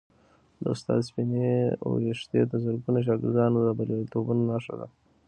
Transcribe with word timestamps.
د 0.61 0.63
استاد 0.73 0.99
سپینې 1.09 1.47
ویښتې 1.93 2.39
د 2.47 2.53
زرګونو 2.63 2.99
شاګردانو 3.07 3.57
د 3.63 3.67
بریالیتوبونو 3.77 4.43
نښه 4.51 4.73
ده. 4.79 4.87